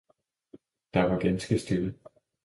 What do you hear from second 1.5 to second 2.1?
stille.